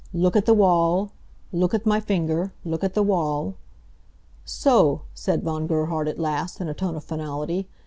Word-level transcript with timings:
Look 0.13 0.35
at 0.35 0.47
the 0.47 0.55
wall! 0.55 1.11
Look 1.53 1.75
at 1.75 1.85
my 1.85 1.99
finger! 1.99 2.53
Look 2.65 2.83
at 2.83 2.95
the 2.95 3.03
wall!" 3.03 3.53
"So!" 4.45 5.03
said 5.13 5.43
Von 5.43 5.67
Gerhard 5.67 6.07
at 6.07 6.17
last, 6.17 6.59
in 6.59 6.67
a 6.67 6.73
tone 6.73 6.95
of 6.95 7.03
finality. 7.03 7.67